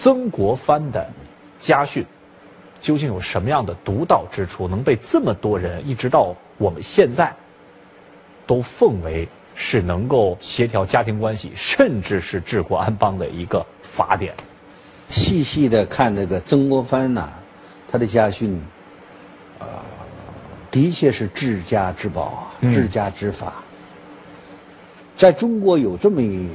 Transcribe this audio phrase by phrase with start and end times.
[0.00, 1.06] 曾国藩的
[1.58, 2.02] 家训
[2.80, 7.30] 究竟有什么样的独到之处，能被这么多人一直到我们现在
[8.46, 14.32] 都奉为是能够协调家庭关系，甚至是治国安邦的一个法典？
[15.10, 17.28] 细细的看这个曾国藩呐，
[17.86, 18.58] 他的家训，
[19.58, 19.66] 呃，
[20.70, 23.52] 的确是治家之宝啊，治家之法。
[25.18, 26.48] 在中国有这么一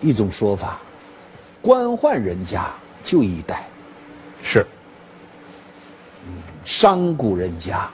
[0.00, 0.80] 一种说法，
[1.64, 2.70] 官宦人家
[3.02, 3.64] 就一代，
[4.42, 4.66] 是
[6.62, 7.88] 商贾人家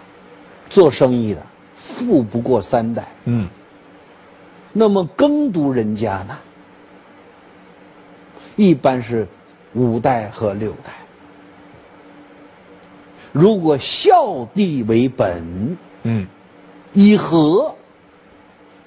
[0.69, 3.07] 做生意的富不过三代。
[3.27, 3.49] 嗯，
[4.73, 6.37] 那么耕读人家呢，
[8.57, 9.25] 一般是
[9.75, 10.91] 五代和六代。
[13.31, 16.27] 如果孝弟为本，嗯，
[16.93, 17.73] 以和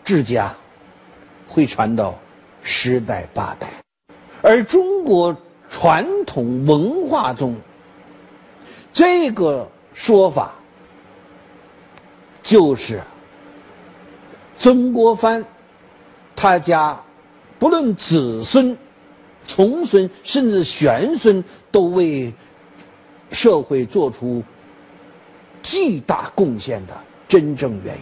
[0.04, 0.54] 治家，
[1.48, 2.20] 会传到
[2.64, 3.83] 十代八代。
[4.44, 5.36] 而中国
[5.70, 7.56] 传统文化中，
[8.92, 10.54] 这个说法
[12.44, 13.00] 就是
[14.60, 15.44] 曾国藩
[16.36, 17.02] 他家
[17.58, 18.78] 不论子孙、
[19.48, 21.42] 重孙，甚至玄孙，
[21.72, 22.32] 都为
[23.32, 24.44] 社会做出
[25.62, 26.94] 巨大贡献的
[27.30, 28.02] 真正原因。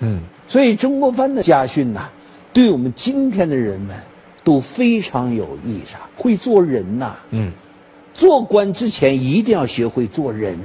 [0.00, 2.10] 嗯，所以曾国藩的家训呐、
[2.52, 3.96] 对我们今天的人们
[4.48, 5.98] 都非常有益处。
[6.16, 7.52] 会做人呐、嗯，
[8.14, 10.58] 做官之前一定要学会做人，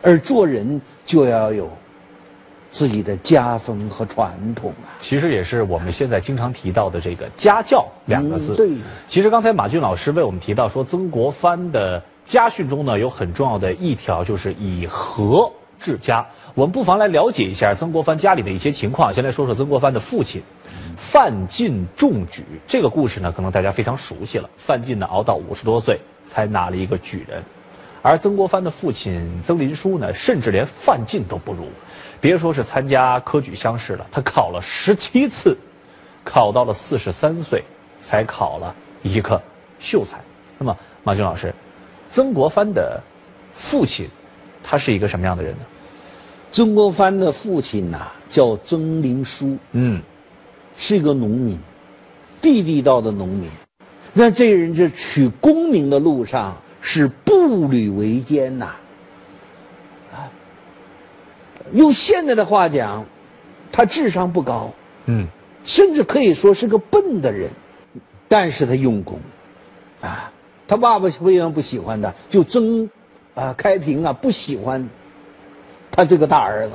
[0.00, 1.68] 而做人就要有
[2.70, 4.94] 自己的家风和传统啊。
[5.00, 8.52] 其实也是我们现在经常提到的这个家教两个字。
[8.52, 8.70] 嗯对
[9.08, 16.24] 其实刚才马俊老师为我们提到说，曾国藩的家训中呢有很重要的一条，就是以和治家。
[16.56, 19.12] 我们不妨来了解一下曾国藩家里的一些情况。
[19.12, 20.40] 先来说说曾国藩的父亲
[20.96, 22.42] 范进中举。
[22.66, 24.48] 这个故事呢，可能大家非常熟悉了。
[24.56, 27.42] 范进呢熬到五十多岁才拿了一个举人，
[28.00, 31.68] 而曾国藩的父亲曾林书呢，甚至连范进都不如。
[32.22, 35.54] 别说是参加科举乡试了，他考了十七次，
[36.24, 37.62] 考到了四十三岁
[38.00, 39.38] 才考了一个
[39.78, 40.16] 秀才。
[40.56, 41.54] 那么马军老师，
[42.08, 42.98] 曾国藩的
[43.52, 44.08] 父亲
[44.64, 45.66] 他是一个什么样的人呢？
[46.50, 50.00] 曾国藩的父亲呐、叫曾林书，嗯，
[50.78, 51.58] 是一个农民，
[52.40, 53.48] 地地道的农民。
[54.14, 58.74] 那这人这取功名的路上是步履维艰呐、
[60.10, 60.24] 啊，
[61.72, 63.04] 用现在的话讲，
[63.70, 64.72] 他智商不高，
[65.04, 65.26] 嗯，
[65.64, 67.50] 甚至可以说是个笨的人，
[68.26, 69.20] 但是他用功，
[70.00, 70.32] 啊，
[70.66, 72.88] 他爸爸为什么不喜欢他，就曾
[73.34, 74.88] 啊开平啊不喜欢
[75.96, 76.74] 他这个大儿子，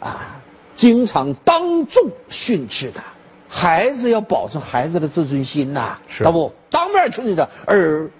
[0.00, 0.40] 啊，
[0.74, 3.02] 经常当众训斥他。
[3.46, 8.10] 孩子要保证孩子的自尊心呐、是他不当面训斥他，而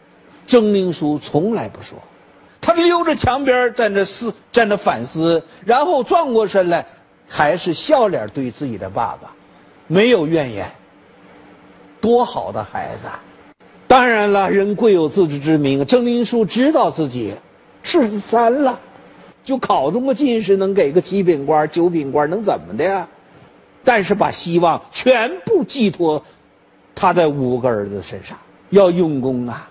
[0.47, 1.99] 曾灵书从来不说，
[2.61, 6.85] 他溜着墙边儿在那思，在那反思，然后转过身来，
[7.27, 9.31] 还是笑脸对自己的爸爸，
[9.87, 10.71] 没有怨言。
[11.99, 13.07] 多好的孩子！
[13.07, 13.19] 啊！
[13.87, 17.35] 当然了，人贵有自知之明，郑林书知道自己
[17.83, 18.79] 四十三了，
[19.45, 23.09] 就考中个进士，能给个七品官、九品官，能怎么的呀？
[23.85, 26.25] 但是把希望全部寄托
[26.95, 28.39] 他在五个儿子身上，
[28.71, 29.69] 要用功啊！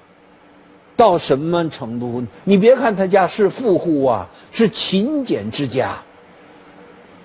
[0.98, 2.24] 到什么程度？
[2.44, 5.98] 你别看他家是富户啊，是勤俭之家。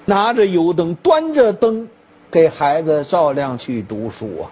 [0.04, 1.88] 拿着油灯，端着灯，
[2.30, 4.46] 给孩子照亮去读书啊。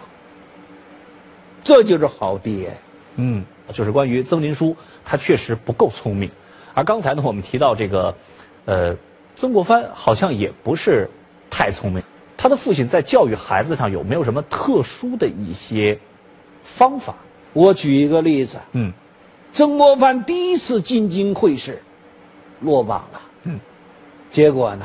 [1.62, 2.76] 这就是好爹。
[3.14, 6.28] 嗯，就是关于曾林书，他确实不够聪明。
[6.74, 8.14] 而刚才呢，我们提到这个，
[8.66, 8.96] 呃，
[9.36, 11.08] 曾国藩好像也不是
[11.48, 12.02] 太聪明。
[12.36, 15.96] 他的父亲在教育孩子上有没有什么特殊的一些
[16.62, 17.14] 方法？
[17.52, 18.92] 我举一个例子，嗯，
[19.52, 21.80] 曾国藩第一次进京会试，
[22.60, 23.20] 落榜了。
[23.44, 23.60] 嗯，
[24.30, 24.84] 结果呢，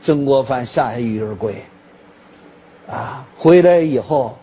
[0.00, 1.54] 曾国藩下狱而归。
[2.88, 4.38] 啊，回来以后，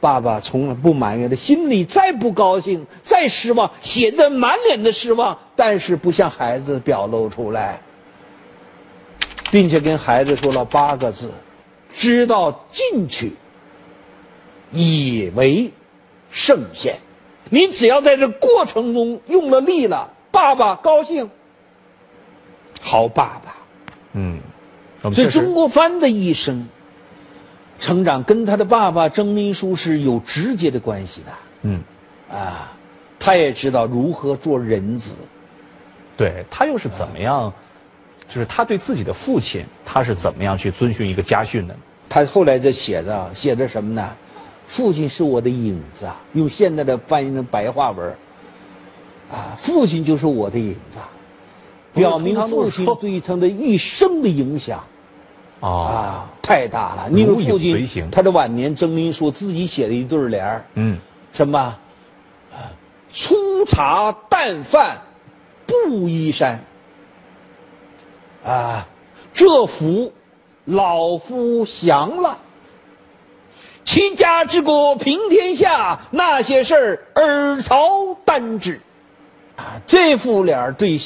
[0.00, 7.80] 爸爸从来不埋怨他，心里再不高兴、再失望，写的满脸的失望，但是不向孩子表露出来，
[9.50, 11.30] 并且跟孩子说了八个字：
[11.96, 13.32] 知道进取，
[14.70, 15.70] 以为
[16.30, 16.98] 圣贤。
[17.48, 21.30] 你只要在这过程中用了力了，爸爸高兴，
[22.82, 23.56] 好爸爸。
[24.12, 24.40] 嗯，
[25.14, 26.66] 所以曾国藩的一生
[27.78, 31.32] 成长跟他的爸爸曾林书是有直接的关系的
[31.62, 31.82] 嗯，
[32.30, 32.72] 啊。
[33.18, 35.14] 他也知道如何做人子，
[36.16, 37.52] 对他又是怎么样？
[38.28, 41.74] 就是他对自己的父亲，他是怎么样去遵循一个家训的？
[42.08, 44.14] 他后来这写的写的什么呢？
[44.68, 48.14] 父亲是我的影子啊，用现在的翻译成白话文
[49.32, 50.98] 啊，父亲就是我的影子，
[51.94, 54.84] 表明父亲对他的一生的影响
[55.60, 57.08] 啊太大了。
[57.10, 60.98] 你说父亲他的晚年征灵书自己写的一对联儿，嗯，
[61.32, 61.76] 什么？
[63.12, 64.98] 粗茶淡饭
[65.66, 66.62] 布衣衫
[68.44, 68.86] 啊，
[69.32, 70.12] 这福
[70.66, 72.36] 老夫享了。
[73.86, 78.78] 齐家之国平天下，那些事儿尔曹单之。
[79.56, 81.00] 啊，这副脸对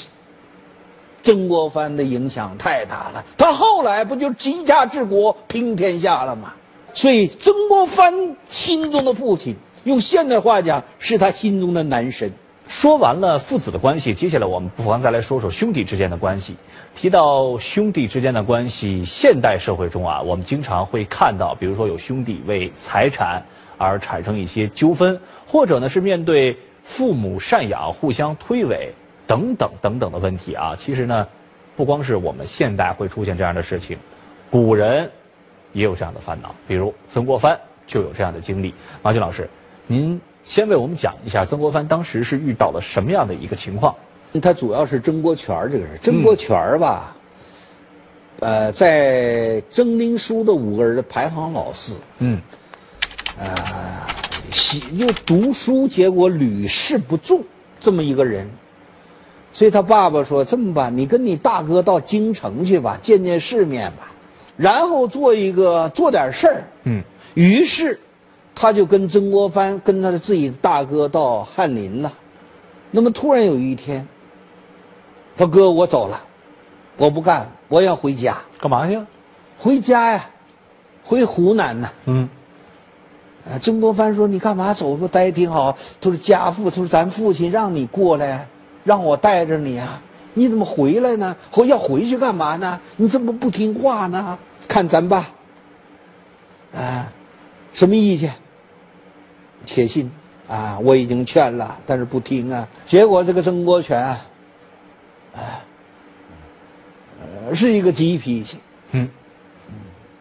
[1.22, 3.24] 曾国藩的影响太大了。
[3.36, 6.52] 他后来不就齐家治国平天下了吗？
[6.92, 12.32] 所以曾国藩心中的父亲，用现代话讲，是他心中的男神。
[12.68, 16.54] 说完了父子的关系，接下来我们不妨再来说说兄弟之间的关系。
[16.94, 23.42] 提到兄弟之间的关系，现代社会中啊，我们经常会看到，比如说有兄弟为财产
[23.76, 28.88] 而产生一些纠纷，或者呢是面对父母赡养互相推诿
[29.30, 30.74] 等等等等的问题啊。
[30.76, 31.28] 其实呢，
[31.76, 33.96] 不光是我们现代会出现这样的事情，
[34.50, 35.08] 古人
[35.72, 37.56] 也有这样的烦恼，比如曾国藩
[37.86, 38.74] 就有这样的经历。
[39.02, 39.48] 马俊老师，
[39.86, 40.20] 您。
[40.42, 43.94] 先为我们讲一下曾国藩当时是遇到了什么样的一个情况？
[44.42, 47.14] 他主要是曾国荃这个人，曾国荃吧，
[48.40, 51.94] 呃，在曾林书的五个人的排行老四。
[52.20, 52.40] 嗯，
[53.38, 53.46] 呃，
[54.92, 57.44] 又读书，结果屡试不中，
[57.78, 58.50] 这么一个人。
[59.52, 64.12] 所以他爸爸说：“这么办，你跟你大哥到京城去吧，见见世面吧，
[64.56, 67.02] 然后做一个做点事儿。”嗯，
[67.34, 67.98] 于是。
[68.52, 72.12] 他就跟曾国藩跟他的自己的大哥到翰林了，
[72.90, 74.06] 那么突然有一天，
[75.38, 76.20] 他哥我走了，
[76.98, 78.36] 我不干，我要回家。
[78.60, 79.00] 干嘛去？
[79.56, 80.28] 回家呀，
[81.04, 81.88] 回湖南呢。
[82.04, 82.28] 嗯。
[83.50, 84.98] 啊，曾国藩说：“你干嘛走？
[84.98, 88.46] 说待挺好。”他说：“家父，他说咱父亲让你过来，
[88.84, 90.00] 让我带着你啊，
[90.34, 91.36] 你怎么回来呢？
[91.50, 92.80] 回要回去干嘛呢？
[92.96, 94.38] 你怎么不听话呢？
[94.68, 95.28] 看咱爸，
[96.74, 97.12] 啊，
[97.72, 98.34] 什么意见？”
[99.66, 100.10] 写信，
[100.48, 102.66] 啊，我已经劝了，但是不听啊。
[102.86, 104.26] 结果这个曾国荃，啊，
[107.20, 108.58] 呃，是一个急脾气，
[108.92, 109.08] 嗯，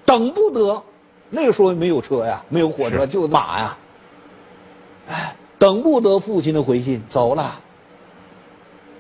[0.06, 0.84] 等不得，
[1.30, 3.78] 那个时候没有车呀，没有火车，就马呀，
[5.08, 7.62] 哎，等不得父亲的回信，走了。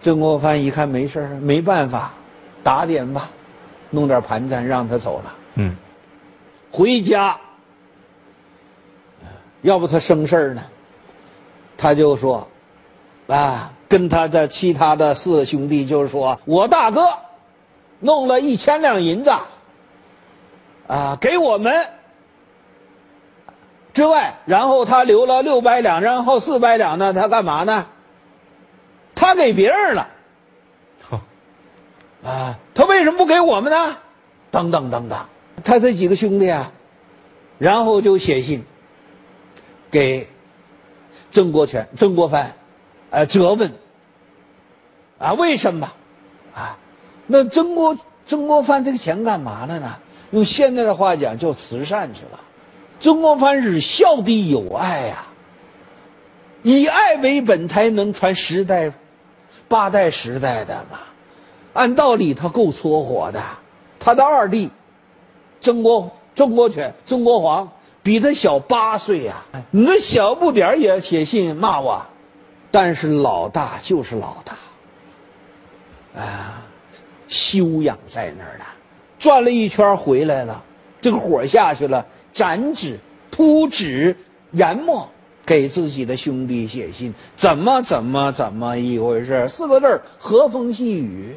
[0.01, 2.11] 曾国藩一看没事没办法，
[2.63, 3.29] 打点吧，
[3.89, 5.35] 弄点盘缠让他走了。
[5.55, 5.75] 嗯，
[6.71, 7.37] 回家。
[9.61, 10.63] 要不他生事儿呢？
[11.77, 12.47] 他就说
[13.27, 17.05] ：“啊，跟他的其他的四兄弟就是说，我大哥
[17.99, 19.33] 弄了一千两银子，
[20.87, 21.87] 啊，给我们
[23.93, 27.85] 之外，然后他留了六百两，然后四百两呢，他干嘛呢？
[29.19, 30.09] 他给别人了。
[32.23, 33.97] 啊，他为什么不给我们呢？
[34.49, 35.19] 等等等等，
[35.61, 36.71] 他这几个兄弟啊，
[37.57, 38.63] 然后就写信。”
[39.91, 40.27] 给
[41.31, 42.53] 曾国荃、曾国藩，
[43.09, 43.73] 呃，责问
[45.17, 45.91] 啊，为什么
[46.53, 46.77] 啊？
[47.25, 49.97] 那曾国曾国藩这个钱干嘛了呢？
[50.29, 52.39] 用现在的话讲，叫慈善去了。
[52.99, 55.25] 曾国藩是孝弟有爱呀，
[56.61, 58.93] 以爱为本，才能传十代、
[59.69, 60.99] 八代、十代的嘛。
[61.71, 63.41] 按道理他够撮火的，
[63.97, 64.69] 他的二弟
[65.61, 67.71] 曾国曾国荃、曾国煌。
[68.01, 69.35] 比他小八岁呀！
[69.69, 72.01] 你那小不点也写信骂我，
[72.71, 76.63] 但是老大就是老大，啊，
[77.27, 78.63] 修养在那儿呢。
[79.19, 80.63] 转了一圈回来了，
[81.01, 82.97] 这个火下去了，展纸、
[83.29, 84.15] 铺纸、
[84.53, 85.07] 研墨，
[85.49, 89.49] 给自己的兄弟写信，怎么怎么怎么一回事？
[89.49, 91.35] 四个字儿，和风细雨。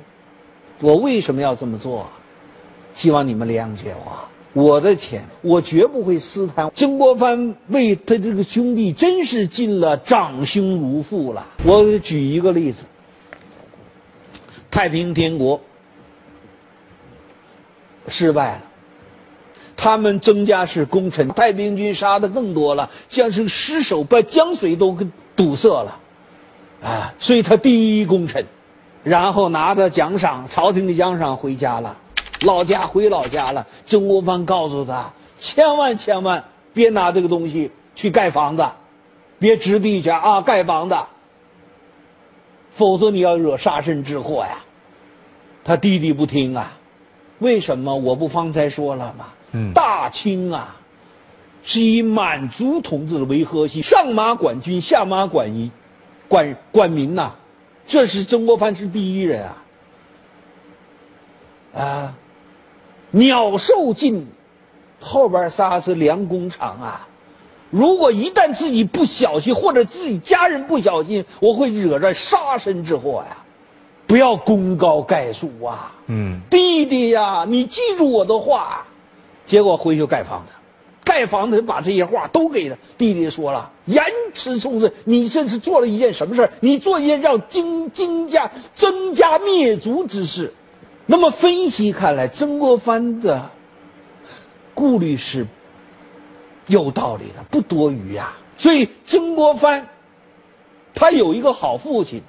[0.81, 2.07] 我为什么要这么做？
[2.95, 4.13] 希望你们谅解我。
[4.53, 6.71] 我的钱，我绝不会私贪。
[6.75, 11.47] 曾国藩为他这个兄弟，真是尽了长兄如父了。
[11.65, 12.85] 我举一个例子：
[14.71, 15.59] 太平天国
[18.09, 18.63] 失败了，
[19.83, 25.99] 他们曾家是功臣，太平军杀的更多了，将士失守，把江水都给堵塞了，
[26.85, 27.13] 啊！
[27.19, 28.47] 所以他第一功臣，
[29.03, 31.97] 然后拿着奖赏，朝廷的奖赏回家了。
[32.43, 38.65] 老家回老家了，曾国藩告诉他：千万千万别拿这个东西去盖房子，
[39.41, 40.97] 别置地去啊，盖房子，
[42.71, 44.61] 否则你要惹杀身之祸呀。
[45.65, 46.73] 他弟弟不听啊，
[47.41, 47.97] 为什么？
[47.97, 49.27] 我不方才说了吗？
[49.53, 50.75] 嗯，大清啊，
[51.63, 55.71] 是以满族统治为核心，上马管军，下马管一，
[56.27, 57.33] 管管民呐，
[57.87, 59.57] 这是曾国藩是第一人啊。
[61.75, 62.15] 啊，
[63.11, 64.27] 鸟兽尽，
[65.01, 67.07] 后边仨是良工厂啊。
[67.71, 73.37] 如果一旦自己不小心，或者自己家人不小心，我会惹着杀身之祸呀！
[74.07, 75.91] 不要功高盖主啊！
[76.07, 78.85] 嗯，弟弟呀，你记住我的话。
[79.53, 80.53] 结果回去盖房子，
[81.05, 83.71] 盖房子把这些话都给他弟弟说了。
[83.85, 90.55] 言辞重任，你这是做了一件什么事你做一件让金金家增加灭族之事。
[91.05, 93.51] 那么分析看来，曾国藩的
[94.73, 95.47] 顾虑是。
[96.69, 98.33] 有道理的，不多余呀。
[98.57, 99.87] 所以曾国藩，
[100.95, 102.23] 他有一个好父亲，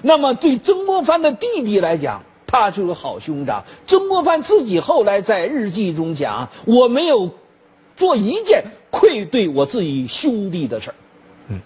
[0.00, 3.64] 那么对曾国藩的弟弟来讲，他就是好兄长。
[3.86, 7.30] 曾国藩自己后来在日记中讲：“我没有
[7.96, 10.94] 做一件愧对我自己兄弟的事儿。”
[11.48, 11.60] 嗯，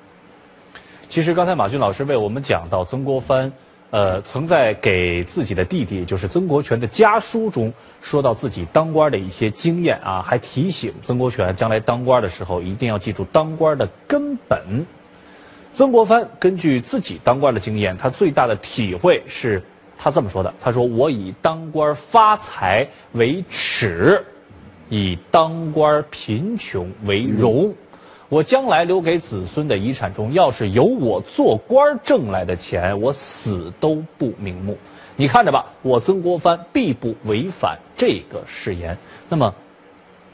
[1.08, 3.52] 其实刚才马军老师为我们讲到曾国藩。
[3.90, 14.84] 呃，曾在给自己的弟弟，就是曾国荃的家书中，说到自己当官的一些经验啊，还提醒曾国荃将来当官的时候，一定要记住当官的根本。
[15.72, 19.62] 曾国藩根据自己当官的经验，他最大的体会是
[19.98, 24.24] 他这么说的：“他说我以当官发财为耻，
[24.88, 27.74] 以当官贫穷为荣。”
[28.30, 34.76] 我将来留给子孙的遗产中，要是有我做官挣来的钱，我死都不瞑目。
[35.16, 38.96] 你看着吧，我曾国藩必不违反这个誓言。
[39.30, 39.54] 那么，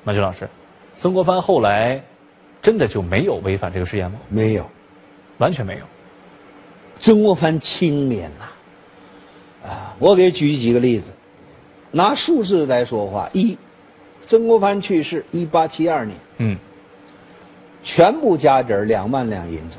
[0.02, 0.48] 马军老师，
[0.96, 2.02] 曾国藩后来
[2.60, 4.18] 真的就没有违反这个誓言吗？
[4.28, 4.68] 没有，
[5.38, 5.84] 完全没有。
[6.98, 8.52] 曾国藩清廉呐，啊，
[9.98, 11.12] 我给举几个例子，
[11.90, 13.56] 拿数字来说话：一，
[14.28, 16.16] 曾国藩去世一八七二年。
[16.38, 16.58] 嗯。
[17.86, 19.76] 全部加底儿两万两银子，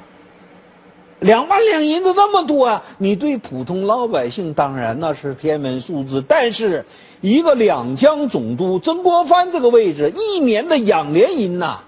[1.22, 2.84] 两万两银子那么多啊！
[3.00, 6.86] 你对普通老百姓当然那是天文数字，但是
[7.22, 11.80] 一个两江总督曾国藩这个位置，一年的养廉银呐，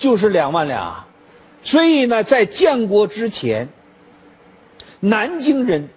[0.00, 0.92] 就是两万两。
[1.62, 3.68] 所以呢，在建国之前，
[4.98, 5.88] 南京人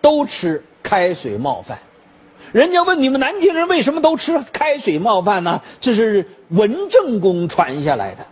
[0.00, 1.78] 都吃开水冒饭。
[2.52, 5.60] 人家问你们南京人为什么都吃开水冒饭呢？
[5.80, 8.26] 这是文正公传下来的。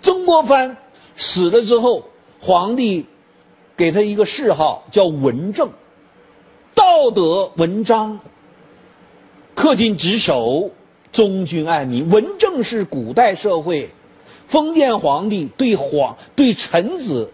[0.00, 0.76] 曾国藩
[1.16, 2.08] 死了之后，
[2.40, 3.06] 皇帝
[3.76, 5.68] 给他一个谥号叫文正，
[6.74, 8.20] 道德文章，
[9.54, 10.70] 恪尽职守，
[11.12, 12.08] 忠君爱民。
[12.08, 13.90] 文正是古代社会
[14.46, 17.30] 封建皇帝对皇对臣子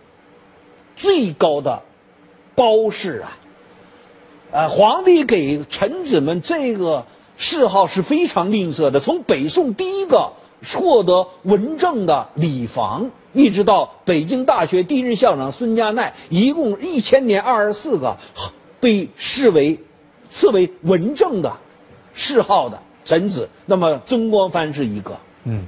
[0.96, 1.82] 最高的
[2.62, 3.36] 褒姒啊！
[4.52, 7.04] 呃，皇帝给臣子们这个
[7.38, 9.00] 谥号是非常吝啬的。
[9.00, 10.32] 从北宋第一个。
[10.76, 18.16] 获得文正的李房，一直到北京大学第一任校长孙家鼐，一共一千年二十四个
[18.78, 19.80] 被视为
[20.30, 21.52] 赐为文正的
[22.14, 23.48] 谥号的臣子。
[23.66, 25.18] 那么曾国藩是一个。
[25.42, 25.66] 嗯。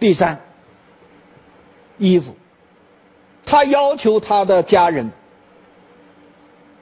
[0.00, 0.40] 第三，
[1.96, 2.34] 衣服，
[3.46, 5.12] 他要求他的家人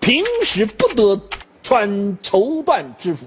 [0.03, 1.19] 平时不得
[1.63, 3.25] 穿绸缎之服。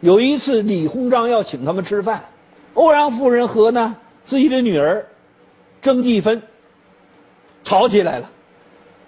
[0.00, 2.24] 有一次，李鸿章要请他们吃饭，
[2.72, 5.06] 欧阳夫人和呢自己的女儿
[5.82, 6.42] 曾纪芬
[7.62, 8.30] 吵起来了。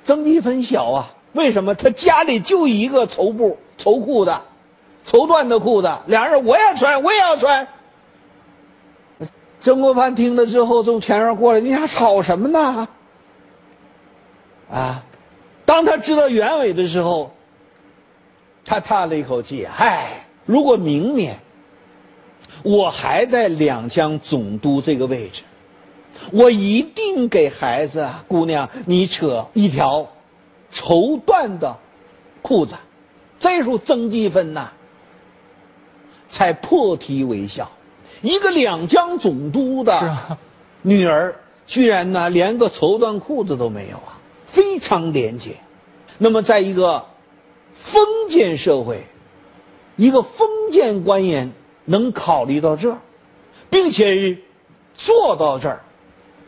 [0.04, 1.74] 曾纪芬小啊，为什么？
[1.74, 4.34] 他家里就一个绸布、绸裤子、
[5.06, 7.66] 绸缎的裤子，俩人我也穿，我也要穿。
[9.62, 12.86] 曾国藩听了之后，从前面过来，你俩吵什么呢？
[14.70, 15.02] 啊！
[15.72, 17.32] 当他知道原委的时候，
[18.62, 20.26] 他叹了一口气，唉。
[20.44, 21.38] 如果明年
[22.62, 25.44] 我还在两江总督这个位置，
[26.30, 30.06] 我一定给孩子姑娘你扯一条
[30.70, 31.74] 绸缎的
[32.42, 32.74] 裤子。
[33.40, 34.68] 这时候曾纪芬呐，
[36.28, 37.72] 才破涕为笑。
[38.20, 40.36] 一个两江总督的
[40.82, 41.34] 女儿，
[41.66, 44.20] 居然呢连个绸缎裤子都没有啊，
[44.72, 45.56] 非常廉洁。
[46.16, 47.04] 那么，在一个
[47.74, 49.04] 封建社会。
[49.96, 51.52] 一个封建官员
[51.84, 52.98] 能考虑到这儿，
[53.68, 54.38] 并且
[54.94, 55.82] 做到这儿，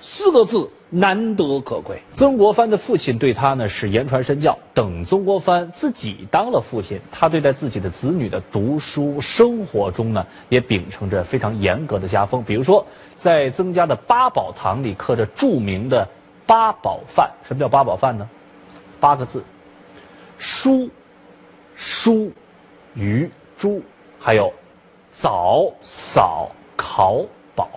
[0.00, 2.00] 四个字难得可贵。
[2.14, 12.42] 曾国藩的父亲对他呢是言传身教，等曾国藩自己当了父亲，他对待自己的子女的读书生活中呢，也秉承着非常严格的家风。
[12.44, 16.08] 比如说，在曾家的八宝堂里刻着著名的
[16.46, 17.30] 八宝饭。
[17.46, 18.28] 什么叫八宝饭呢？
[19.00, 19.42] 八个字：
[20.38, 20.88] 书、
[21.74, 22.32] 书。
[22.94, 23.82] 鱼、猪，
[24.20, 24.52] 还有
[25.10, 27.24] 早、扫、考
[27.56, 27.68] 宝”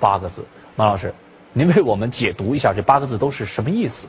[0.00, 0.42] 八个字。
[0.74, 1.12] 马老师，
[1.52, 4.06] 您为我们解读一下这八个字都是什么意思？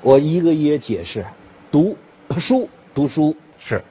[0.00, 1.26] 我一个一个解释。
[1.72, 1.96] 读
[2.38, 3.82] 书，读书是，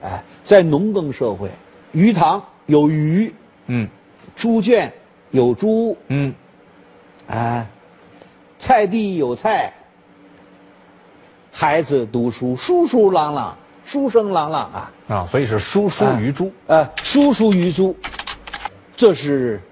[0.00, 1.50] 哎，在农耕社会，
[1.92, 3.34] 鱼塘有鱼，
[3.66, 3.86] 嗯，
[4.34, 4.90] 猪圈
[5.30, 6.34] 有猪，嗯，
[7.26, 7.66] 哎，
[8.58, 9.72] 菜地有菜，
[11.52, 14.92] 孩子读书，书书朗朗，书声朗朗啊。
[15.08, 16.52] 啊，所以是书书于猪。
[16.66, 17.96] 呃，书书于猪，
[18.94, 19.62] 这是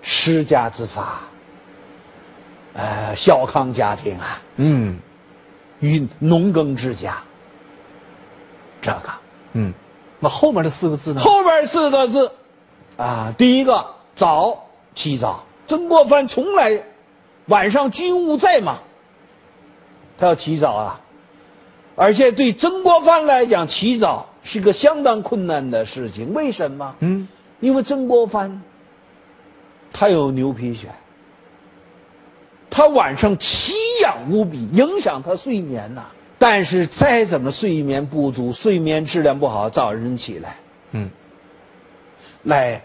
[0.00, 1.20] 施家之法。
[2.74, 4.98] 呃，小康家庭啊，嗯
[5.80, 7.22] 与农耕之家。
[8.80, 9.10] 这个
[9.52, 9.72] 嗯，
[10.18, 11.20] 那后面的四个字呢？
[11.20, 12.32] 后边四个字，
[12.96, 14.58] 啊，第一个早
[14.94, 16.82] 起早，曾国藩从来
[17.52, 18.78] 晚上军务在忙，
[20.16, 20.98] 他要起早啊，
[21.94, 26.32] 而且对曾国藩来讲，起早是个相当困难的事情。
[26.32, 26.94] 为什么？
[27.00, 27.28] 嗯，
[27.60, 28.62] 因为曾国藩
[29.92, 30.86] 他有牛皮癣，
[32.70, 36.06] 他晚上奇痒无比，影响他睡眠呐、
[36.38, 40.56] 但是再怎么睡眠不足，睡眠质量不好，早晨起来，
[40.92, 41.10] 嗯，
[42.44, 42.80] 来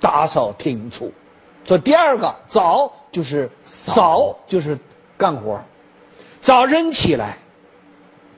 [0.00, 1.12] 打扫厅处。
[1.64, 4.78] 这第二个早就是早就是
[5.16, 5.60] 干活，
[6.40, 7.38] 早晨起来，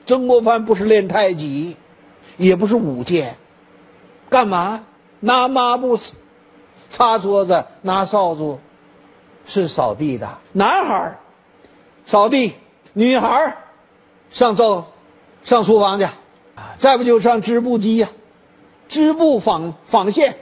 [0.05, 1.75] 曾国藩不是练太极，
[2.37, 3.35] 也不是舞剑，
[4.29, 4.85] 干嘛？
[5.21, 5.97] 拿抹布
[6.91, 8.59] 擦桌子，拿扫帚
[9.47, 10.37] 是扫地的。
[10.51, 11.19] 男孩儿
[12.05, 12.53] 扫地，
[12.93, 13.57] 女孩儿
[14.29, 14.85] 上灶
[15.43, 16.07] 上厨房去，
[16.77, 18.09] 再不就上织布机呀、
[18.87, 20.37] 织布纺纺线，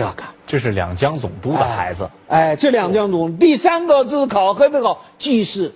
[0.00, 0.24] 这个。
[0.46, 2.08] 这是两江总督的孩子。
[2.28, 4.98] 哎，这两江总，第三个字考黑不考？
[5.18, 5.74] 记事，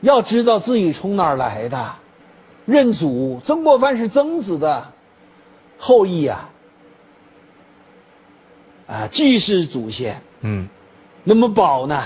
[0.00, 1.94] 要知道自己从哪儿来的，
[2.64, 3.40] 认祖。
[3.44, 4.92] 曾国藩是曾子的
[5.78, 6.50] 后裔啊，
[8.88, 10.20] 啊，祭祀祖先。
[10.40, 10.68] 嗯，
[11.22, 12.02] 那么宝呢，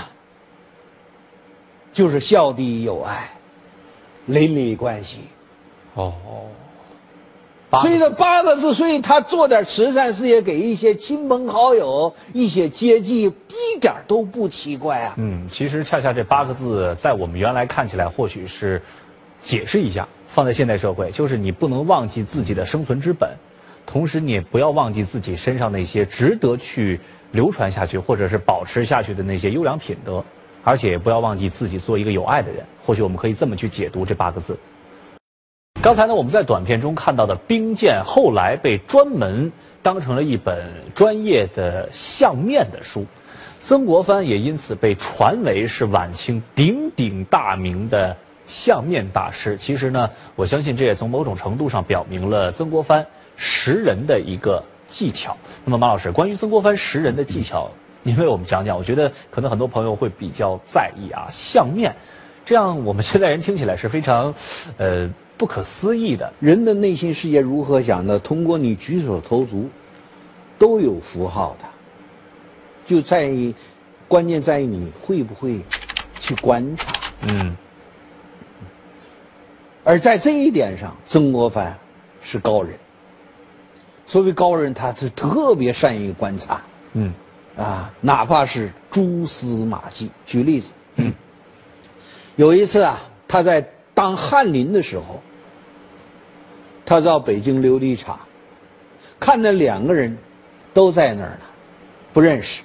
[1.91, 3.27] 就是孝弟友爱，
[4.27, 5.17] 邻里关系。
[5.95, 6.13] 哦，
[7.79, 15.13] 所以这八个字，所以他做点慈善事业，给一些亲朋好友、一些接济，一点都不奇怪啊。
[15.17, 18.81] 嗯，其实恰恰这八个字，在我们原来看起来，或许是
[19.41, 23.29] 解释一下，放在现代社会，就是你不能忘记自己的生存之本，
[23.85, 26.99] 同时你也不要忘记自己身上那些值得去
[27.31, 30.21] 流传下去或者是保持下去的那些优良品德，
[30.65, 32.65] 而且也不要忘记自己做一个有爱的人。
[32.85, 34.57] 或许我们可以这么去解读这八个字。
[35.81, 43.03] 刚才呢，我们在短片中看到的兵谏，后来被专门当成了一本专业的相面的书。
[43.59, 48.15] 曾国藩也因此被传为是晚清鼎鼎大名的
[48.45, 49.57] 相面大师。
[49.57, 53.03] 其实呢，我相信这也从某种程度上表明了曾国藩
[53.35, 55.35] 识人的一个技巧。
[55.65, 57.67] 那么，马老师，关于曾国藩识人的技巧，
[58.03, 58.77] 您为我们讲讲。
[58.77, 61.91] 我觉得可能很多朋友会比较在意啊，相面，
[62.45, 64.31] 这样我们现在人听起来是非常，
[64.77, 65.09] 呃，
[65.41, 66.31] 不可思议的。
[66.39, 69.67] 人的内心世界如何想的，通过你举手投足，
[70.59, 71.65] 都有符号的，
[72.85, 73.51] 就在于
[74.07, 75.59] 关键在于你会不会
[76.19, 76.93] 去观察。
[77.27, 77.57] 嗯
[79.83, 81.75] 而在这一点上，曾国藩
[82.21, 82.77] 是高人。
[84.05, 86.61] 所谓高人，他是特别善于观察
[86.93, 87.11] 嗯
[87.57, 90.11] 啊，哪怕是蛛丝马迹。
[90.23, 91.11] 举例子，嗯，
[92.35, 95.19] 有一次啊，他在当翰林的时候，
[96.91, 98.19] 他到北京琉璃厂，
[99.17, 100.17] 看到两个人
[100.73, 101.39] 都在那儿呢，
[102.11, 102.63] 不认识。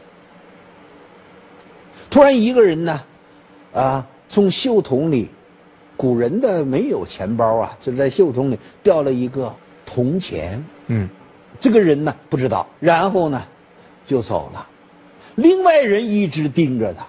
[2.11, 3.01] 突然一个人呢，
[3.73, 5.31] 啊，从袖筒里，
[5.97, 10.61] 古人的没有钱包啊，就在袖筒里掉了一个铜钱。
[10.89, 11.09] 嗯
[11.61, 13.41] 这个人呢不知道，然后呢
[14.09, 14.67] 就走了。
[15.37, 17.07] 另外人一直盯着他，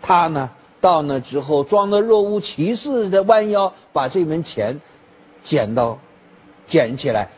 [0.00, 0.48] 他呢
[0.80, 4.80] 到那之后装的若无其事的弯腰把这门钱
[5.42, 5.98] 捡到，
[6.70, 7.28] 捡起来，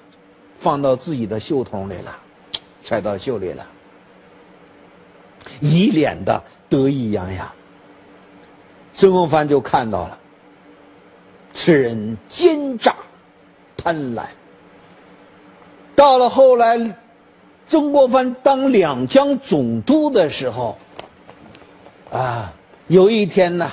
[0.61, 2.15] 放到自己的袖筒里了，
[2.85, 3.67] 揣到袖里了，
[5.61, 7.51] 一脸的得意洋洋。
[8.93, 10.19] 曾国藩就看到了，
[11.55, 12.95] 此人奸诈
[13.75, 14.23] 贪婪。
[15.97, 16.79] 到了后来，
[17.67, 20.77] 曾国藩当两江总督的时候，
[22.11, 22.53] 啊，
[22.89, 23.73] 有一天呢，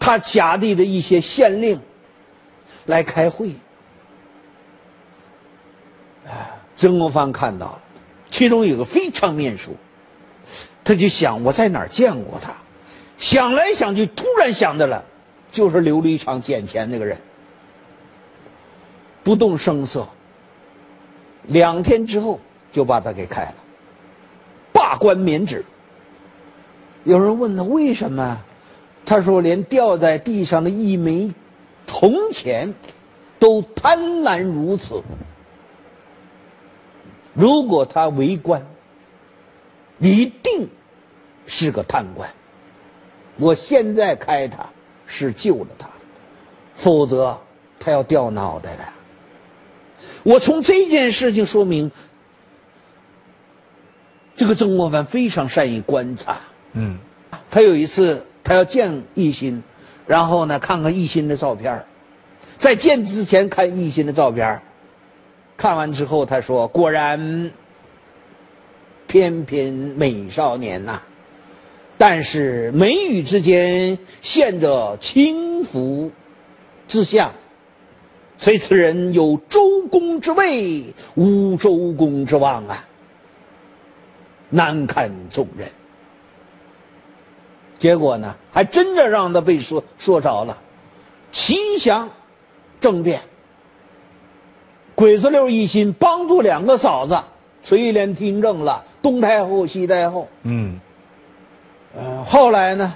[0.00, 1.80] 他辖地的一些县令
[2.86, 3.50] 来开会，
[6.26, 7.80] 啊，曾国藩看到了，
[8.30, 9.70] 其中有个非常面熟，
[10.82, 12.54] 他就想我在哪儿见过他，
[13.18, 15.04] 想来想去，突然想到了，
[15.52, 17.16] 就是琉璃厂捡钱那个人。
[19.22, 20.08] 不动声色，
[21.48, 22.40] 两天之后
[22.72, 23.54] 就把他给开了，
[24.72, 25.62] 罢官免职。
[27.04, 28.42] 有人问他为什么，
[29.04, 31.30] 他说连掉在地上的一枚
[32.00, 32.72] 铜钱
[33.38, 35.02] 都贪婪如此。
[37.34, 38.66] 如果他为官，
[39.98, 40.66] 一定
[41.44, 42.30] 是个贪官。
[43.36, 44.66] 我现在开他
[45.04, 45.90] 是救了他，
[46.74, 47.38] 否则
[47.78, 48.84] 他要掉脑袋的。
[50.22, 51.90] 我从这件事情说明，
[54.36, 56.40] 这个曾国藩非常善于观察。
[56.72, 56.98] 嗯，
[57.50, 59.62] 他有一次他要见奕欣，
[60.06, 61.84] 然后呢看看奕欣的照片
[62.60, 64.60] 在见之前看奕欣的照片
[65.56, 67.50] 看完之后他说：“果然，
[69.06, 71.00] 翩翩美少年呐，
[71.98, 76.12] 但是眉宇之间现着轻浮
[76.86, 77.32] 之相。”
[78.38, 82.86] 所以此人有周公之位，无周公之望啊，
[84.50, 85.68] 难堪众人。
[87.78, 90.56] 结果呢，还真的让他被说说着了，
[91.30, 92.08] 齐祥
[92.80, 93.20] 政变。
[94.94, 97.18] 鬼子六一心帮助两个嫂子
[97.62, 100.28] 垂帘听政了，东太后、西太后。
[100.42, 100.78] 嗯，
[101.96, 102.94] 呃，后来呢，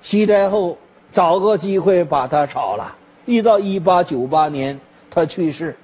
[0.00, 0.78] 西太后
[1.12, 2.94] 找个机会把他炒了。
[3.26, 5.76] 一到一八九八年，他去世，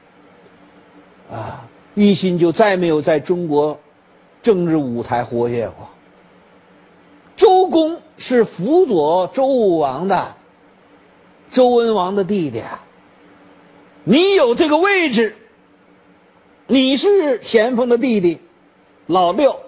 [1.31, 3.79] 啊，一心就再没有在中国
[4.43, 5.87] 政治舞台活跃过。
[7.37, 10.35] 周公是辅佐周武王的，
[11.51, 12.63] 周文王的弟弟。
[14.05, 15.35] 你有这个位置，
[16.67, 18.38] 你是咸丰的弟弟，
[19.07, 19.59] 老六，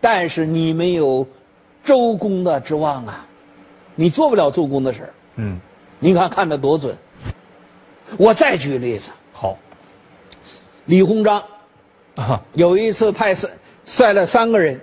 [0.00, 1.26] 但是你没有
[1.84, 3.24] 周公的之望啊，
[3.94, 5.60] 你做不了周公的事嗯，
[6.00, 6.96] 你看看的多准。
[8.16, 9.56] 我再举例子，好，
[10.84, 11.42] 李鸿章
[12.14, 13.50] 啊，有一次派三
[13.84, 14.80] 塞了三个人，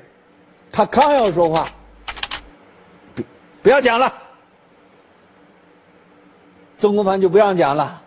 [0.72, 1.68] 他刚要说话，
[3.16, 3.24] 不
[3.64, 4.14] 不要讲了，
[6.78, 8.03] 曾国藩就不让讲了，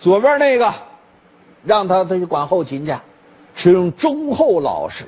[0.00, 0.72] 左边那个
[1.62, 2.92] 让他他去管后勤去，
[3.54, 5.04] 是用忠厚老实，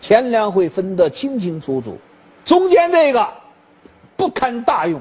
[0.00, 1.96] 钱粮会分得清清楚楚，
[2.44, 3.26] 中间这个
[4.16, 5.00] 不堪大用。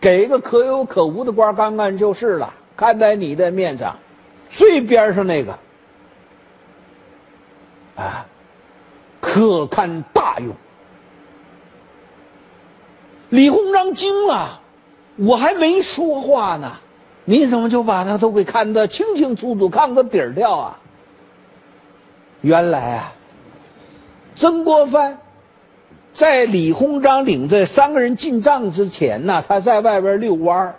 [0.00, 3.96] 给一个可有可无的官干干就是了，看在你的面上。
[4.50, 5.58] 最边上那个，
[7.96, 8.26] 啊，
[9.20, 10.54] 可堪大用。
[13.30, 14.60] 李鸿章惊了，
[15.16, 16.70] 我还没说话呢，
[17.24, 20.78] 你怎么就把他都给看得清清楚楚，看个底儿掉啊？
[22.40, 23.12] 原来啊，
[24.34, 25.18] 曾国藩。
[26.12, 30.76] 在李鸿章领这三个人进帐之前呢，他在外边遛弯儿，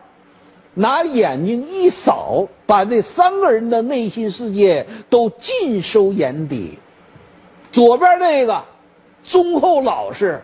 [0.74, 6.80] 拿眼睛一扫，把这三个人的内心世界都尽收眼底。
[7.70, 8.64] 左边那个
[9.26, 10.42] 忠厚老实，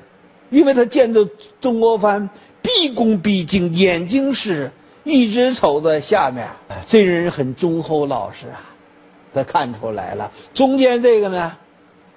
[0.49, 1.25] 因为他见着
[1.61, 2.29] 曾国藩
[2.61, 4.69] 毕恭毕敬，眼睛是
[5.03, 6.47] 一直瞅在下面，
[6.85, 8.61] 这人很忠厚老实啊，
[9.33, 10.31] 他看出来了。
[10.53, 11.57] 中间这个呢？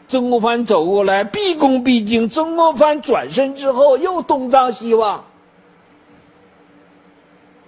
[0.06, 2.28] 曾国藩走过来，毕恭毕敬。
[2.28, 5.24] 曾国藩转身之后，又东张西望。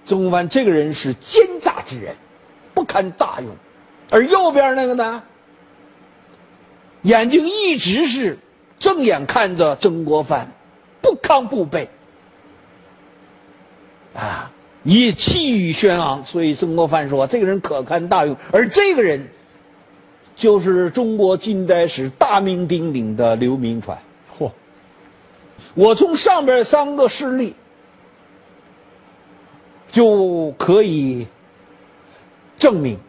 [0.05, 2.15] 曾国藩这个人是奸诈之人，
[2.75, 3.49] 不堪大用。
[4.11, 5.23] 而右边那个呢，
[7.01, 8.37] 眼睛一直是
[8.77, 10.47] 正眼看着曾国藩，
[11.01, 11.87] 不亢不卑。
[14.13, 14.51] 啊，
[14.87, 18.35] 以气宇轩昂，所以曾国藩说这个人可堪大用。
[18.51, 19.27] 而这个人。
[20.37, 23.97] 就是中国近代史大名鼎鼎的刘铭传。
[24.37, 24.51] 嚯！
[25.73, 27.55] 我从上边三个事例
[29.91, 31.25] 就可以
[32.55, 32.99] 证明，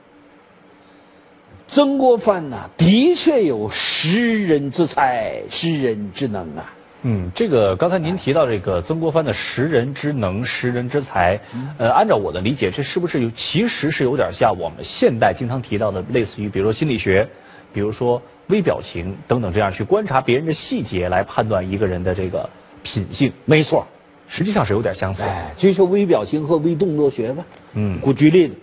[1.67, 6.73] 曾国藩呐，的确有识人之才、识人之能啊。
[7.03, 11.39] 嗯，这个刚才您提到这个曾国藩的识人之能、识人之才，
[11.79, 17.29] 呃，按照我的理解，这是不是有其实是有点像我们现代经常提到的，类似于比如说心理学，
[17.73, 22.51] 比如说微表情等等这样去观察别人的细节来判断一个人的这个
[22.83, 23.33] 品性？
[23.45, 23.87] 没错，
[24.27, 25.23] 实际上是有点相似。
[25.23, 27.47] 哎，就说微表情和微动作学吧。
[27.75, 28.57] 嗯，我举例子，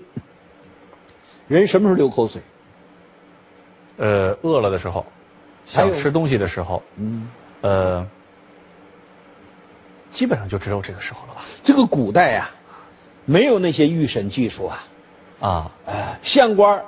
[1.47, 2.41] 人什么时候流口水？
[3.95, 5.05] 呃，饿了的时候，
[5.65, 7.29] 想吃东西的时候，嗯，
[7.61, 8.05] 呃。
[10.15, 11.41] 基本上就只有这个时候了吧？
[11.62, 12.49] 这个古代呀，
[13.25, 14.88] 没有那些预审技术啊，
[15.41, 16.82] 啊，呃，县官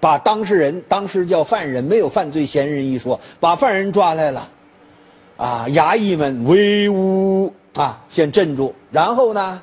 [0.00, 4.48] 把当事人，当时叫犯人，没有犯罪嫌疑人一说，把犯人抓来了，
[5.36, 9.62] 啊，衙役们威武啊，先镇住，然后呢，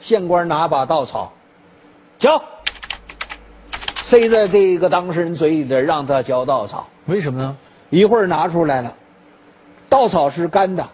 [0.00, 1.30] 县官拿把稻草，
[2.18, 2.42] 嚼，
[4.02, 6.88] 塞在这个当事人嘴里边，让他嚼稻草。
[7.04, 7.54] 为什么呢？
[7.90, 8.96] 一会儿拿出来了，
[9.90, 10.88] 稻草是干的，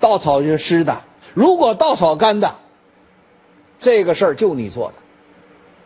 [0.00, 1.00] 稻草是湿的。
[1.34, 2.54] 如果稻草干的，
[3.80, 4.94] 这个事儿就你做的。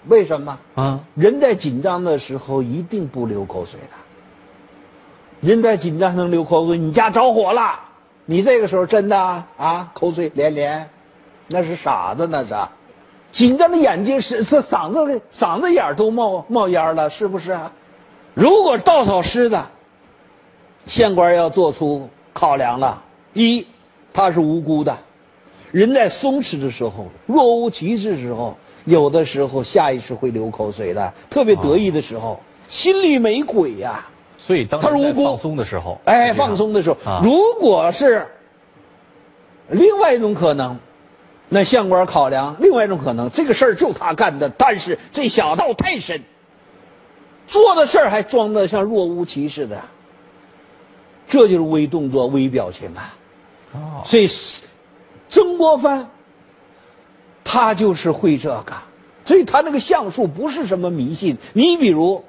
[0.06, 0.58] 为什么？
[0.74, 5.46] 啊，人在紧张的时候一定不流口水的。
[5.46, 7.78] 人在紧张能流口水，你家着火了，
[8.24, 10.88] 你这个时候真的啊口水连连，
[11.46, 12.54] 那是傻子那是。
[13.30, 17.70] 紧张的眼睛是是嗓子嗓子眼儿都冒冒烟了，是不是啊？
[18.34, 19.66] 如果稻草湿的，
[20.86, 23.02] 县官要做出考量了：
[23.34, 23.66] 一，
[24.18, 24.92] 他是无辜的；
[25.70, 34.04] 人在松弛的时候、若无其事的时候，有的时候下意识会流口水的，特别得意的时候，心里没鬼呀、
[34.37, 37.20] 所以当他是无辜放松的时候，哎，放松的时候，啊。
[37.22, 38.26] 如果是
[39.68, 40.76] 另外一种可能，
[41.48, 46.20] 那县官考量另外一种可能，这个事儿就他干的，但是这小道太深，
[47.46, 49.81] 做的事儿还装的像若无其事的，
[51.28, 53.14] 这就是微动作、微表情啊。
[53.72, 54.28] 哦，所以
[55.28, 56.09] 曾国藩
[57.44, 58.74] 他就是会这个，
[59.24, 61.37] 所以他那个相术不是什么迷信。
[61.52, 62.24] 你比如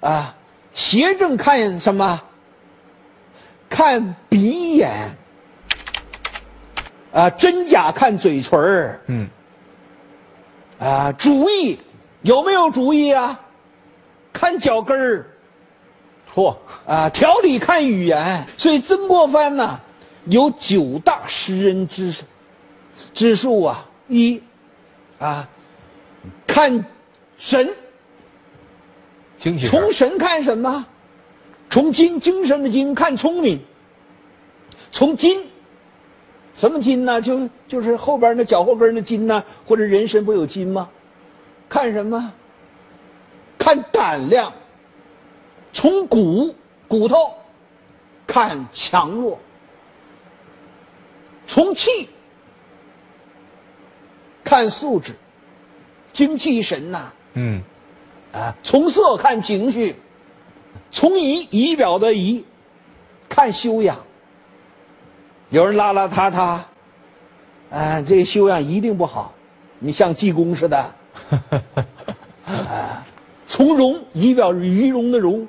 [0.00, 0.34] 啊，
[0.74, 2.20] 邪正看什么？
[3.68, 4.90] 看鼻眼。
[7.12, 9.28] 啊，真假看嘴唇儿嗯，
[10.78, 11.78] 啊，主意
[12.22, 13.38] 有没有主意啊？
[14.32, 15.26] 看脚跟儿。
[16.34, 19.78] 嚯，啊，条理看语言，所以曾国藩呢
[20.24, 22.14] 有九大识人之
[23.14, 23.86] 之术啊。
[24.08, 24.42] 一
[25.18, 25.48] 啊，
[26.46, 26.84] 看
[27.38, 27.72] 神，
[29.38, 30.84] 从神看什么？
[31.70, 33.58] 从精精神的精看聪明，
[34.90, 35.42] 从筋，
[36.54, 37.22] 什么筋呢？
[37.22, 40.90] 就就是后边那脚后跟那筋呢，或者人身不有筋吗？
[41.70, 42.32] 看什么？
[43.56, 44.52] 看胆量，
[45.72, 46.54] 从骨
[46.86, 47.32] 骨头
[48.26, 49.38] 看强弱，
[51.46, 52.08] 从气
[54.44, 55.14] 看素质，
[56.12, 57.62] 精气神呐、嗯，
[58.32, 59.96] 啊，从色看情绪，
[60.90, 62.44] 从仪仪表的仪
[63.28, 63.96] 看修养。
[65.50, 66.60] 有人邋邋遢遢，
[67.70, 69.34] 啊，这个修养一定不好，
[69.78, 70.94] 你像济公似的。
[72.46, 73.04] 啊，
[73.46, 75.46] 从容仪表仪容的容。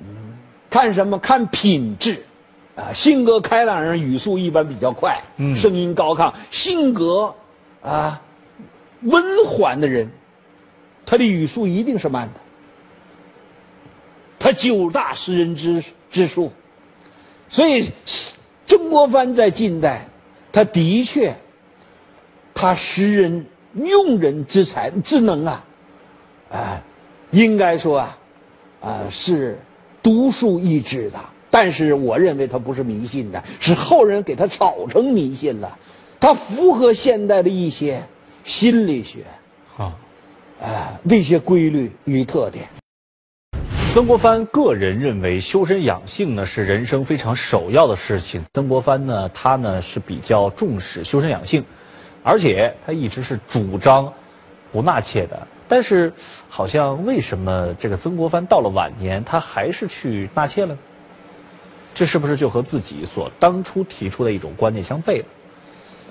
[0.00, 1.18] 嗯看什么？
[1.18, 2.24] 看品质，
[2.82, 7.32] 啊，性格开朗人语速一般比较快，嗯声音高亢；性格
[7.80, 8.20] 啊
[9.02, 10.10] 温缓的人，
[11.06, 12.40] 他的语速一定是慢的。
[14.36, 16.52] 他九大识人之之术，
[17.48, 17.88] 所以
[18.64, 20.04] 曾国藩在近代，
[20.50, 21.32] 他的确，
[22.52, 25.64] 他识人用人之才之能啊，
[26.50, 26.82] 啊，
[27.30, 28.18] 应该说啊，
[28.80, 29.56] 啊是
[30.02, 31.20] 独树一帜的。
[31.52, 35.78] 但是我认为他不是迷信的，是后人给他炒成迷信了。
[36.18, 38.02] 他符合现代的一些
[38.42, 39.18] 心理学
[39.76, 39.92] 啊，
[40.58, 42.66] 啊那些规律与特点。
[43.92, 48.42] 曾国藩个人认为修身养性呢是人生非常首要的事情。
[48.54, 51.62] 曾国藩呢，他呢是比较重视修身养性，
[52.22, 54.10] 而且他一直是主张
[54.72, 55.46] 不纳妾的。
[55.68, 56.14] 但是，
[56.48, 60.78] 好像为什么这个曾国藩到了晚年，他还是去纳妾了呢？
[61.94, 65.26] 这是不是就和自己所当初提出的一种观念相悖了？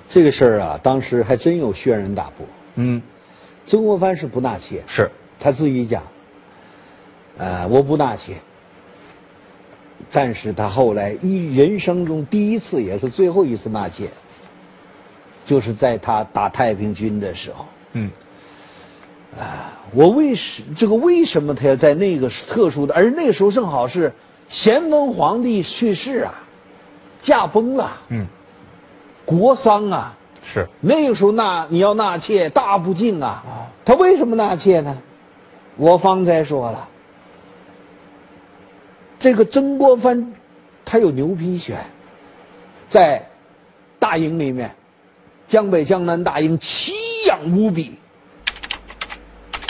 [0.08, 2.46] 这个事儿啊，当时还真有轩然大波。
[2.76, 3.02] 嗯，
[3.66, 6.04] 曾国藩是不纳妾，是，他自己讲，
[7.38, 8.36] 呃，我不纳妾。
[10.12, 14.10] 但是他后来一人生中第一次也是最后一次纳妾，
[15.46, 17.66] 就是在他打太平军的时候。
[17.94, 18.12] 嗯，
[19.40, 24.12] 啊我为什这个为什么他要在那个特殊的，而那个时候正好是
[24.52, 26.34] 咸丰皇帝去世啊，
[27.24, 28.28] 驾崩了，嗯，
[29.26, 33.42] 国丧啊，是，那个时候纳你要纳妾大不敬啊！
[33.86, 34.96] 他为什么纳妾呢？
[35.78, 36.88] 我方才说了，
[39.18, 40.34] 这个曾国藩
[40.84, 41.76] 他有牛皮癣，
[42.90, 43.26] 在
[43.98, 44.70] 大营里面，
[45.48, 46.92] 江北江南大营奇
[47.28, 47.98] 痒无比，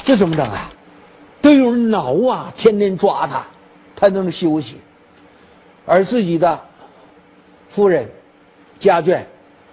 [0.03, 0.67] 这怎么整啊？
[1.39, 3.45] 都有人挠啊，天天抓他，
[4.01, 4.77] 他在那休息，
[5.85, 6.59] 而自己的
[7.69, 8.09] 夫人、
[8.79, 9.21] 家眷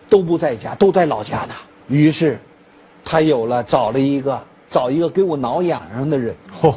[0.06, 1.54] 都不在家，都在老家呢。
[1.88, 2.38] 于是，
[3.02, 4.38] 他有了找了一个
[4.68, 6.74] 找一个给我挠痒痒的人，嚯、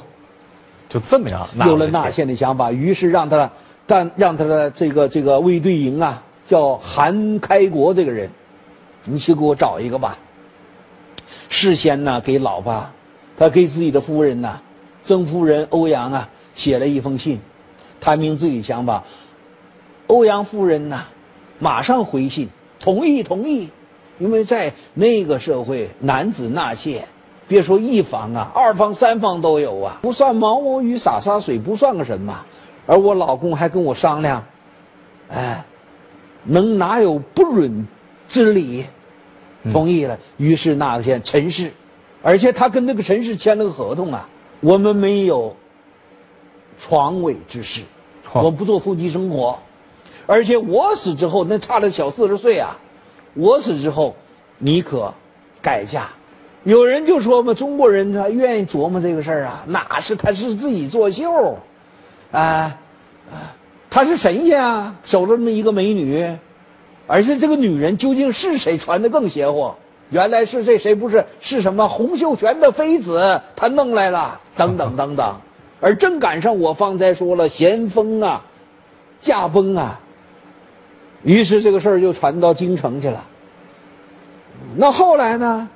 [0.87, 2.71] 就这么样，有了纳纳妾妾的想法。
[2.71, 3.51] 于是让他
[3.85, 8.29] 但让他的这个这个卫队营啊，叫韩开国这个人，
[9.03, 10.17] 你去给我找一个吧。
[11.49, 12.81] 事先呢，给老婆
[13.37, 14.57] 他给自己的夫人呐，
[15.03, 17.39] 曾夫人欧阳啊，写了一封信，
[17.99, 19.03] 谈明自己想法。
[20.07, 21.05] 欧阳夫人呐，
[21.59, 23.69] 马上回信，同意同意，
[24.19, 27.07] 因为在那个社会，男子纳妾，
[27.47, 32.43] 别说一房啊，二房三房都有啊，不算毛毛雨洒洒水，不算个什么。
[32.85, 34.43] 而我老公还跟我商量，
[35.29, 35.63] 哎，
[36.43, 37.87] 能哪有不允
[38.27, 38.85] 之理？
[39.71, 41.71] 同意了，于是纳了签陈氏，
[42.23, 44.27] 而且他跟那个陈氏签了个合同啊，
[44.59, 45.55] 我们没有
[46.81, 47.81] 床尾之事，
[48.33, 49.57] 我不做夫妻生活，
[50.25, 52.75] 而且我死之后，那差了小四十岁啊，
[53.35, 54.15] 我死之后，
[54.57, 55.13] 你可
[55.61, 56.09] 改嫁。
[56.63, 61.57] 有人就说嘛，中国人他愿意琢磨这个事儿啊，哪是他是自己作秀，
[62.31, 62.75] 啊，
[63.89, 66.35] 他是神仙啊，守着那么一个美女。
[67.07, 69.71] 而且这个女人究竟是谁传的更邪乎？
[70.09, 75.35] 原来是这谁不是是什么洪秀全的妃子，他弄来了，等等等等。
[75.81, 78.41] 而正赶上我方才说了咸丰啊，
[79.19, 79.99] 驾崩啊，
[81.23, 83.25] 于是这个事儿就传到京城去了。
[84.77, 85.69] 那后来呢？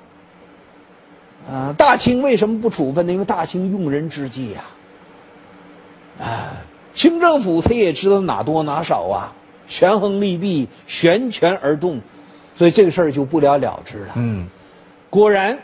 [1.52, 3.12] 啊，大清为什么不处分呢？
[3.12, 4.62] 因为大清用人之际呀，
[6.20, 6.54] 啊，
[6.94, 9.34] 清政府他也知道哪多哪少啊。
[9.68, 12.00] 权衡利弊，悬权而动，
[12.56, 14.14] 所以这个事儿就不了了之了。
[14.14, 14.48] 嗯，
[15.10, 15.58] 果然，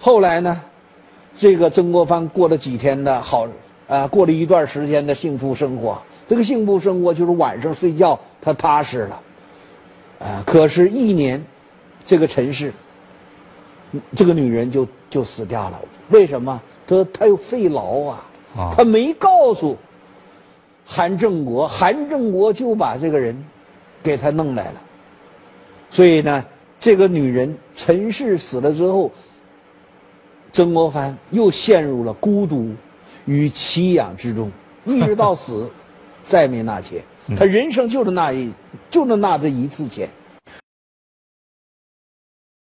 [0.00, 0.58] 后来呢，
[1.38, 3.46] 这个曾国藩过了几天的好
[3.86, 5.96] 啊，过了一段时间的幸福生活。
[6.26, 9.20] 这个幸福生活就是晚上睡觉他踏实了，
[10.18, 11.42] 啊，可是，一年，
[12.04, 12.72] 这个陈氏，
[14.16, 15.80] 这个女人就就死掉了。
[16.08, 16.60] 为什么？
[16.86, 18.24] 他他又肺痨啊，
[18.76, 19.76] 他没告诉。
[20.84, 23.36] 韩正国，韩正国就把这个人
[24.02, 24.80] 给他弄来了。
[25.90, 26.44] 所以呢，
[26.80, 29.12] 这个女人陈氏死了之后，
[30.52, 32.74] 曾国藩又陷入了孤独
[33.26, 34.50] 与凄凉之中，
[34.84, 35.70] 一直到死，
[36.24, 37.02] 再没纳钱。
[37.36, 38.50] 他人生就是那一，
[38.90, 40.08] 就能纳这一次妾。